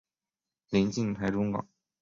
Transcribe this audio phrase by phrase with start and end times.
[0.71, 1.67] 临近台中港。